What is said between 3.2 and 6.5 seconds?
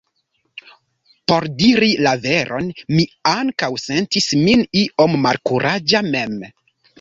ankaŭ sentis min iom malkuraĝa mem.